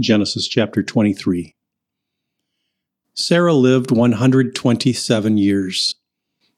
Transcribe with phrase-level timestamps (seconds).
[0.00, 1.54] Genesis chapter 23.
[3.12, 5.96] Sarah lived 127 years.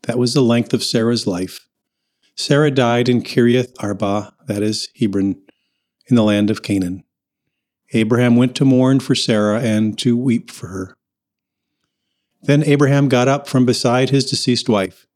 [0.03, 1.66] That was the length of Sarah's life.
[2.36, 5.42] Sarah died in Kiriath Arba, that is Hebron,
[6.06, 7.02] in the land of Canaan.
[7.92, 10.96] Abraham went to mourn for Sarah and to weep for her.
[12.40, 15.08] Then Abraham got up from beside his deceased wife.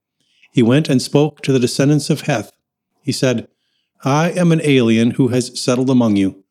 [0.51, 2.51] He went and spoke to the descendants of Heth.
[3.01, 3.47] He said,
[4.05, 6.43] I am an alien who has settled among you.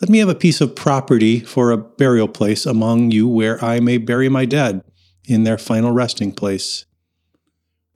[0.00, 3.80] Let me have a piece of property for a burial place among you where I
[3.80, 4.82] may bury my dead
[5.24, 6.84] in their final resting place.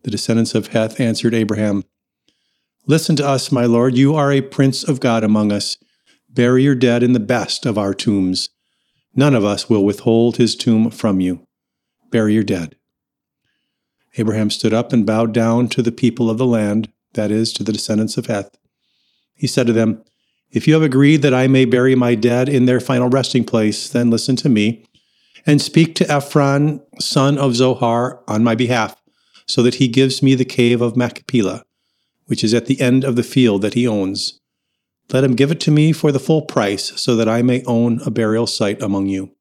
[0.05, 1.85] The descendants of Heth answered Abraham,
[2.87, 3.97] Listen to us, my lord.
[3.97, 5.77] You are a prince of God among us.
[6.31, 8.49] Bury your dead in the best of our tombs.
[9.15, 11.45] None of us will withhold his tomb from you.
[12.11, 12.77] Bury your dead.
[14.17, 17.65] Abraham stood up and bowed down to the people of the land, that is, to
[17.65, 18.57] the descendants of Heth.
[19.35, 20.03] He said to them,
[20.51, 23.89] if you have agreed that I may bury my dead in their final resting place,
[23.89, 24.85] then listen to me
[25.47, 28.97] and speak to Ephron, son of Zohar, on my behalf,
[29.47, 31.65] so that he gives me the cave of Machpelah,
[32.27, 34.41] which is at the end of the field that he owns.
[35.11, 38.01] Let him give it to me for the full price, so that I may own
[38.05, 39.35] a burial site among you.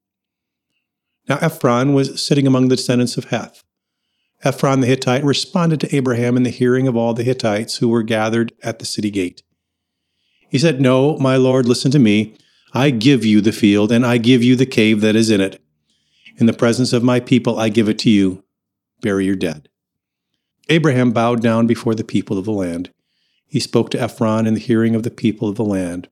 [1.28, 3.64] Now Ephron was sitting among the descendants of Heth.
[4.44, 8.04] Ephron the Hittite responded to Abraham in the hearing of all the Hittites who were
[8.04, 9.42] gathered at the city gate.
[10.50, 12.36] He said, No, my lord, listen to me.
[12.74, 15.62] I give you the field, and I give you the cave that is in it.
[16.38, 18.44] In the presence of my people, I give it to you.
[19.02, 19.70] Bury your dead.
[20.70, 22.92] Abraham bowed down before the people of the land.
[23.48, 26.10] He spoke to Ephron in the hearing of the people of the land.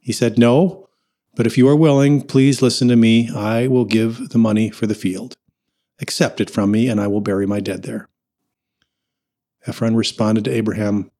[0.00, 0.88] He said, No,
[1.36, 3.30] but if you are willing, please listen to me.
[3.30, 5.36] I will give the money for the field.
[6.00, 8.08] Accept it from me, and I will bury my dead there.
[9.66, 11.10] Ephron responded to Abraham,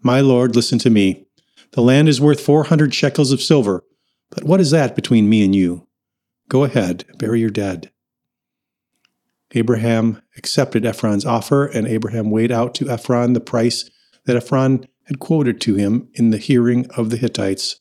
[0.00, 1.26] My lord, listen to me.
[1.72, 3.84] The land is worth 400 shekels of silver,
[4.30, 5.88] but what is that between me and you?
[6.48, 7.90] Go ahead, bury your dead.
[9.54, 13.88] Abraham accepted Ephron's offer, and Abraham weighed out to Ephron the price
[14.24, 17.80] that Ephron had quoted to him in the hearing of the Hittites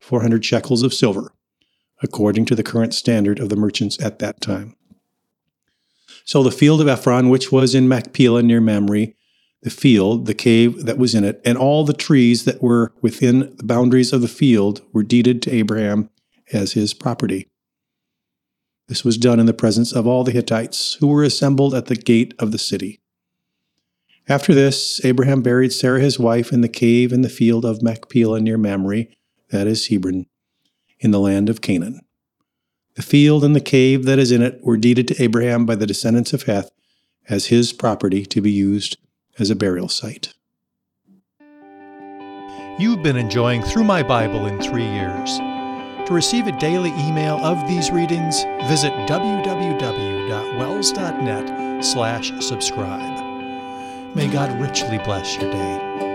[0.00, 1.32] 400 shekels of silver,
[2.02, 4.74] according to the current standard of the merchants at that time.
[6.24, 9.08] So the field of Ephron, which was in Machpelah near Mamre,
[9.62, 13.54] the field, the cave that was in it, and all the trees that were within
[13.56, 16.10] the boundaries of the field were deeded to Abraham
[16.52, 17.48] as his property.
[18.86, 21.96] This was done in the presence of all the Hittites who were assembled at the
[21.96, 23.00] gate of the city.
[24.28, 28.40] After this, Abraham buried Sarah his wife in the cave in the field of Machpelah
[28.40, 29.06] near Mamre,
[29.50, 30.26] that is Hebron,
[31.00, 32.00] in the land of Canaan.
[32.94, 35.86] The field and the cave that is in it were deeded to Abraham by the
[35.86, 36.70] descendants of Heth
[37.28, 38.98] as his property to be used
[39.38, 40.34] as a burial site.
[42.78, 45.38] You've been enjoying Through My Bible in Three Years.
[46.06, 49.44] To receive a daily email of these readings, visit www.wels.net
[51.84, 53.24] slash subscribe.
[54.14, 56.07] May God richly bless your day.